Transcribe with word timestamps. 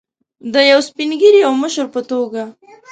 د 0.53 0.55
یو 0.71 0.79
سپین 0.87 1.09
ږیري 1.21 1.41
او 1.47 1.53
مشر 1.63 1.85
په 1.93 2.01
توګه. 2.09 2.43